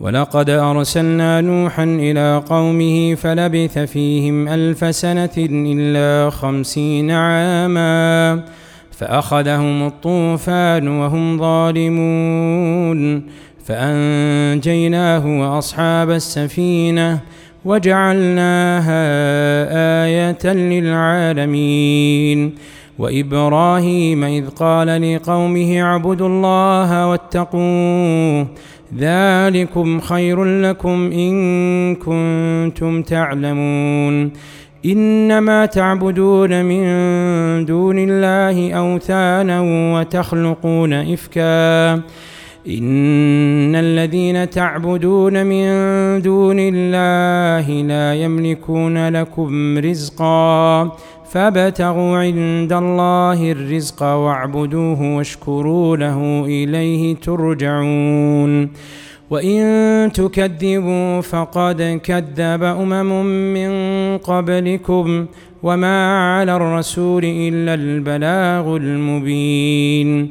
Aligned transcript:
ولقد 0.00 0.50
أرسلنا 0.50 1.40
نوحا 1.40 1.84
إلى 1.84 2.42
قومه 2.48 3.14
فلبث 3.14 3.78
فيهم 3.78 4.48
ألف 4.48 4.94
سنة 4.94 5.30
إلا 5.38 6.30
خمسين 6.30 7.10
عاما 7.10 8.42
فأخذهم 8.90 9.86
الطوفان 9.86 10.88
وهم 10.88 11.38
ظالمون 11.38 13.22
فأنجيناه 13.64 15.40
وأصحاب 15.40 16.10
السفينة 16.10 17.20
وجعلناها 17.64 19.02
آية 20.04 20.52
للعالمين 20.52 22.54
وإبراهيم 22.98 24.24
إذ 24.24 24.48
قال 24.48 25.14
لقومه 25.14 25.82
اعبدوا 25.82 26.28
الله 26.28 27.08
واتقوه 27.08 28.46
ذلكم 28.98 30.00
خير 30.00 30.44
لكم 30.44 31.10
إن 31.12 31.94
كنتم 31.94 33.02
تعلمون. 33.02 34.30
إنما 34.86 35.66
تعبدون 35.66 36.64
من 36.64 36.84
دون 37.64 37.98
الله 37.98 38.72
أوثانا 38.72 39.60
وتخلقون 39.94 40.92
إفكا. 40.92 41.94
إن 42.68 43.74
الذين 43.74 44.50
تعبدون 44.50 45.46
من 45.46 45.66
دون 46.22 46.56
الله 46.58 47.82
لا 47.82 48.14
يملكون 48.14 49.08
لكم 49.08 49.78
رزقا. 49.78 50.82
فابتغوا 51.32 52.18
عند 52.18 52.72
الله 52.72 53.52
الرزق 53.52 54.02
واعبدوه 54.02 55.16
واشكروا 55.16 55.96
له 55.96 56.44
إليه 56.46 57.16
ترجعون. 57.16 58.70
وإن 59.30 60.12
تكذبوا 60.12 61.20
فقد 61.20 62.00
كذب 62.02 62.62
أمم 62.62 63.24
من 63.54 63.70
قبلكم 64.18 65.26
وما 65.62 65.96
على 66.36 66.56
الرسول 66.56 67.24
إلا 67.24 67.74
البلاغ 67.74 68.76
المبين. 68.76 70.30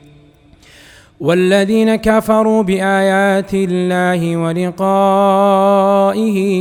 والذين 1.21 1.95
كفروا 1.95 2.63
بآيات 2.63 3.53
الله 3.53 4.37
ولقائه 4.37 4.77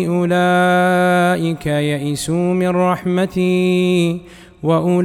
أولئك 0.09 1.67
يئسوا 1.67 2.55
من 2.55 2.69
رحمتي 2.69 4.21
وأولئك 4.62 5.05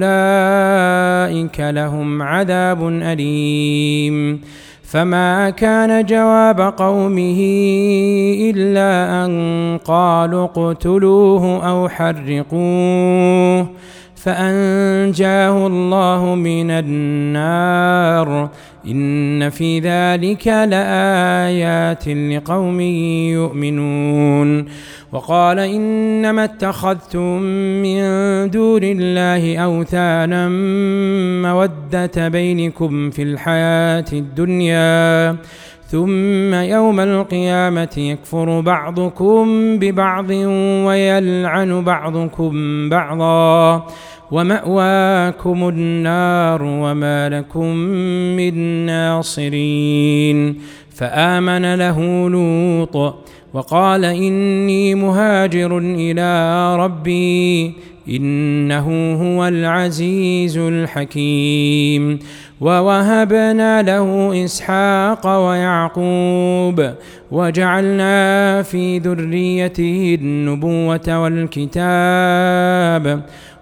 لهم 1.60 2.22
عذاب 2.22 2.88
أليم. 2.88 4.42
فما 4.84 5.50
كان 5.50 6.06
جواب 6.06 6.62
قومه 6.62 7.40
إلا 8.42 9.26
أن 9.26 9.80
قالوا 9.86 10.46
اقتلوه 10.46 11.70
أو 11.70 11.90
حرقوه. 11.90 13.68
فأنجاه 14.26 15.68
الله 15.68 16.36
من 16.36 16.72
النار. 16.72 18.50
إن 18.88 19.50
في 19.50 19.80
ذلك 19.80 20.48
لآيات 20.48 22.08
لقوم 22.08 22.82
يؤمنون. 23.32 24.66
وقال 25.12 25.60
إنما 25.60 26.44
اتخذتم 26.44 27.42
من 27.82 28.02
دون 28.50 28.82
الله 28.84 29.58
أوثانا 29.58 30.50
مودة 31.42 32.28
بينكم 32.28 33.10
في 33.10 33.24
الحياة 33.24 34.06
الدنيا. 34.14 35.36
ثم 35.88 36.54
يوم 36.54 37.00
القيامة 37.00 37.94
يكفر 37.98 38.60
بعضكم 38.60 39.46
ببعض 39.80 40.30
ويلعن 40.86 41.84
بعضكم 41.84 42.54
بعضا. 42.90 43.88
ومأواكم 44.32 45.70
النار 45.70 46.64
وما 46.64 47.30
لكم 47.30 47.76
من 48.38 48.86
ناصرين. 48.86 50.56
فآمن 50.96 51.76
له 51.76 52.30
لوط 52.30 53.16
وقال 53.54 54.06
إني 54.06 54.96
مهاجر 54.96 55.78
إلى 55.78 56.76
ربي 56.76 57.74
إنه 58.10 59.14
هو 59.14 59.48
العزيز 59.48 60.58
الحكيم. 60.58 62.20
ووهبنا 62.62 63.82
له 63.82 64.44
إسحاق 64.46 65.48
ويعقوب 65.48 66.92
وجعلنا 67.32 68.62
في 68.62 69.00
ذريته 69.00 70.18
النبوة 70.22 71.22
والكتاب 71.22 73.22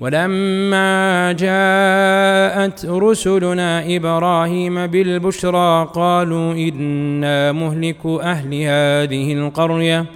ولما 0.00 1.32
جاءت 1.32 2.86
رسلنا 2.86 3.96
إبراهيم 3.96 4.86
بالبشرى 4.86 5.90
قالوا 5.94 6.52
إنا 6.52 7.52
مهلك 7.52 8.06
أهل 8.06 8.54
هذه 8.54 9.32
القرية 9.32 10.06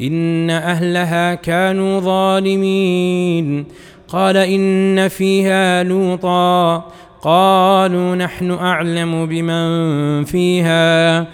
إن 0.00 0.50
أهلها 0.50 1.34
كانوا 1.34 2.00
ظالمين. 2.00 3.64
قال 4.08 4.36
إن 4.36 5.08
فيها 5.08 5.82
لوطا 5.82 6.84
قالوا 7.22 8.16
نحن 8.16 8.50
أعلم 8.50 9.26
بمن 9.26 10.24
فيها. 10.24 11.26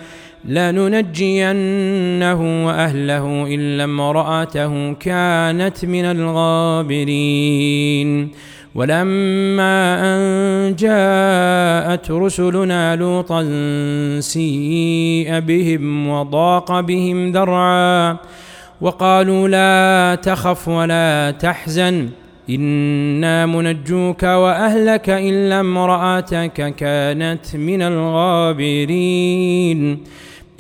لننجينه 0.47 2.41
وأهله 2.67 3.55
إلا 3.55 3.85
امرأته 3.85 4.93
كانت 4.93 5.85
من 5.85 6.05
الغابرين. 6.05 8.09
ولما 8.75 9.99
أن 10.01 10.77
جاءت 10.77 12.11
رسلنا 12.11 12.97
لوطا 12.97 13.43
سيء 14.21 15.41
بهم 15.41 16.09
وضاق 16.09 16.81
بهم 16.81 17.33
ذرعا 17.33 18.17
وقالوا 18.81 19.49
لا 19.49 20.15
تخف 20.15 20.69
ولا 20.69 21.35
تحزن 21.41 22.09
إنا 22.51 23.47
منجوك 23.47 24.23
وأهلك 24.23 25.11
إلا 25.11 25.61
امرأتك 25.61 26.75
كانت 26.77 27.57
من 27.57 27.83
الغابرين. 27.83 29.99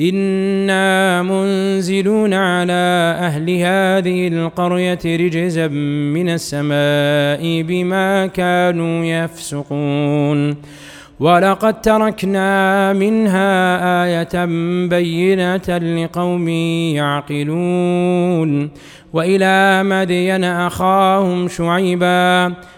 أنا 0.01 1.23
منزلون 1.23 2.35
على 2.35 3.17
أهل 3.21 3.51
هذه 3.51 4.29
القريه 4.29 4.99
رجزا 5.05 5.69
من 6.13 6.29
السماء 6.29 7.63
بما 7.63 8.27
كانوا 8.27 9.05
يفسقون. 9.05 10.57
ولقد 11.21 11.81
تركنا 11.81 12.93
منها 12.93 14.05
إيه 14.05 14.45
بينه 14.89 15.79
لقوم 15.79 16.49
يعقلون. 16.99 18.71
والى 19.13 19.83
مدين 19.85 20.45
اخاهم 20.45 21.49
شعيبا 21.49 22.55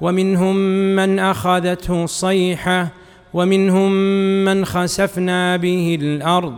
ومنهم 0.00 0.56
من 0.96 1.18
أخذته 1.18 2.04
الصيحه 2.04 2.88
ومنهم 3.34 3.92
من 4.44 4.64
خسفنا 4.64 5.56
به 5.56 5.98
الأرض 6.00 6.54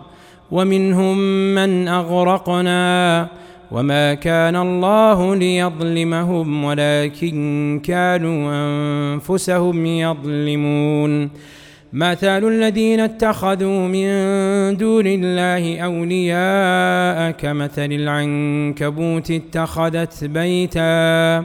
ومنهم 0.51 1.19
من 1.55 1.89
أغرقنا. 1.89 3.29
وما 3.73 4.15
كان 4.15 4.57
الله 4.57 5.37
ليظلمهم 5.37 6.65
ولكن 6.65 7.81
كانوا 7.85 8.53
أنفسهم 9.15 9.87
يظلمون. 9.87 11.31
مثل 11.93 12.49
الذين 12.49 13.01
اتخذوا 13.01 13.89
من 13.89 14.07
دون 14.77 15.05
الله 15.07 15.81
أولياء 15.81 17.31
كمثل 17.31 17.93
العنكبوت 17.93 19.31
اتخذت 19.31 20.25
بيتا. 20.25 21.45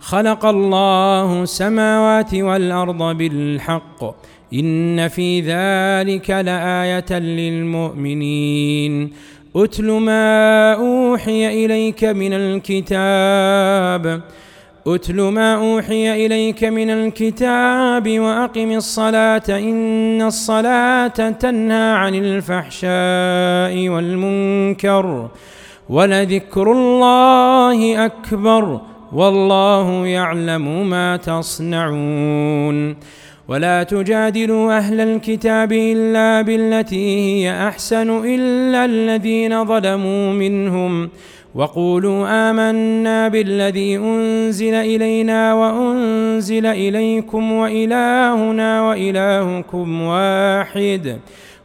خلق 0.00 0.46
الله 0.46 1.42
السماوات 1.42 2.34
والأرض 2.34 3.16
بالحق. 3.16 4.04
إن 4.54 5.08
في 5.08 5.40
ذلك 5.40 6.30
لآية 6.30 7.18
للمؤمنين. 7.18 9.10
أتل 9.56 9.90
ما 9.90 10.72
أوحي 10.74 11.64
إليك 11.64 12.04
من 12.04 12.32
الكتاب. 12.32 14.20
أتل 14.86 15.20
ما 15.20 15.54
أوحي 15.54 16.26
إليك 16.26 16.64
من 16.64 16.90
الكتاب 16.90 18.18
وأقم 18.18 18.72
الصلاة. 18.72 19.42
إن 19.48 20.22
الصلاة 20.22 21.30
تنهى 21.30 21.92
عن 21.92 22.14
الفحشاء 22.14 23.88
والمنكر. 23.88 25.28
ولذكر 25.88 26.72
الله 26.72 28.04
أكبر. 28.04 28.80
والله 29.12 30.06
يعلم 30.06 30.90
ما 30.90 31.16
تصنعون. 31.16 32.96
ولا 33.48 33.82
تجادلوا 33.82 34.76
أهل 34.78 35.00
الكتاب 35.00 35.72
إلا 35.72 36.42
بالتي 36.42 37.16
هي 37.16 37.68
أحسن 37.68 38.24
إلا 38.24 38.84
الذين 38.84 39.64
ظلموا 39.64 40.32
منهم. 40.32 41.10
وقولوا 41.54 42.50
آمنا 42.50 43.28
بالذي 43.28 43.96
أنزل 43.96 44.74
إلينا 44.74 45.54
وأنزل 45.54 46.66
إليكم 46.66 47.52
وإلهنا 47.52 48.88
وإلهكم 48.88 50.02
واحد. 50.02 51.18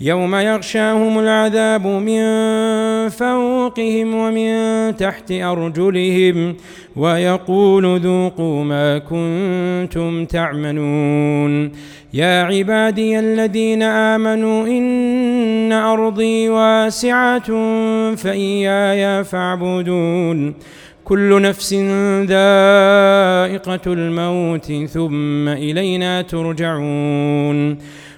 يوم 0.00 0.34
يغشاهم 0.34 1.18
العذاب 1.18 1.86
من 1.86 2.22
فوقهم 3.08 4.14
ومن 4.14 4.96
تحت 4.96 5.32
أرجلهم 5.32 6.56
ويقول 6.96 8.00
ذوقوا 8.00 8.64
ما 8.64 8.98
كنتم 8.98 10.24
تعملون. 10.24 11.72
يا 12.14 12.42
عبادي 12.42 13.18
الذين 13.18 13.82
آمنوا 13.82 14.66
إن 14.66 15.72
أرضي 15.72 16.48
واسعة 16.48 17.46
فإياي 18.14 19.24
فاعبدون. 19.24 20.54
كل 21.04 21.42
نفس 21.42 21.74
ذائقة 22.24 23.92
الموت 23.92 24.72
ثم 24.72 25.48
إلينا 25.48 26.22
ترجعون. 26.22 27.78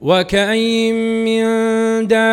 وكأي 0.00 0.92
من 0.92 1.44
دابة 2.08 2.26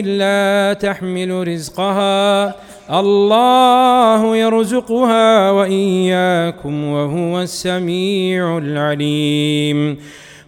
لا 0.00 0.72
تحمل 0.72 1.48
رزقها. 1.48 2.54
الله 2.90 4.36
يرزقها 4.36 5.50
وإياكم 5.50 6.84
وهو 6.84 7.40
السميع 7.40 8.58
العليم. 8.58 9.98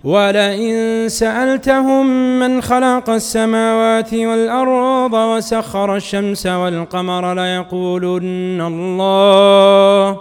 ولئن 0.04 1.08
سألتهم 1.08 2.06
من 2.38 2.62
خلق 2.62 3.10
السماوات 3.10 4.14
والأرض 4.14 5.12
وسخر 5.12 5.96
الشمس 5.96 6.46
والقمر 6.46 7.34
ليقولن 7.34 8.60
الله 8.60 10.20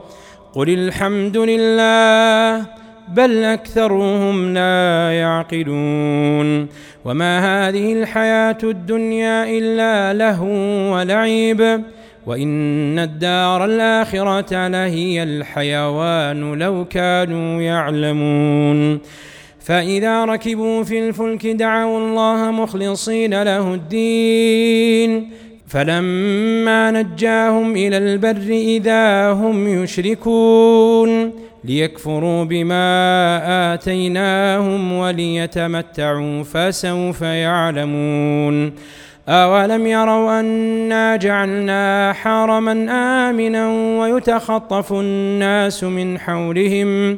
قل 0.53 0.69
الحمد 0.69 1.37
لله 1.37 2.65
بل 3.15 3.43
أكثرهم 3.43 4.53
لا 4.53 5.11
يعقلون 5.13 6.67
وما 7.05 7.39
هذه 7.67 7.93
الحياة 7.93 8.57
الدنيا 8.63 9.43
إلا 9.57 10.13
له 10.13 10.41
ولعب 10.91 11.83
وإن 12.25 12.99
الدار 12.99 13.65
الآخرة 13.65 14.67
لهي 14.67 15.23
الحيوان 15.23 16.53
لو 16.53 16.85
كانوا 16.85 17.61
يعلمون 17.61 18.99
فإذا 19.59 20.25
ركبوا 20.25 20.83
في 20.83 21.07
الفلك 21.07 21.47
دعوا 21.47 21.99
الله 21.99 22.51
مخلصين 22.51 23.43
له 23.43 23.73
الدين 23.73 25.31
فلما 25.71 26.91
نجاهم 26.91 27.75
إلى 27.75 27.97
البر 27.97 28.51
إذا 28.51 29.31
هم 29.31 29.83
يشركون 29.83 31.31
ليكفروا 31.63 32.43
بما 32.43 33.73
آتيناهم 33.73 34.93
وليتمتعوا 34.93 36.43
فسوف 36.43 37.21
يعلمون 37.21 38.73
أولم 39.29 39.87
يروا 39.87 40.39
أنا 40.39 41.15
جعلنا 41.15 42.13
حرما 42.13 42.71
آمنا 43.29 43.69
ويتخطف 43.99 44.93
الناس 44.93 45.83
من 45.83 46.19
حولهم 46.19 47.17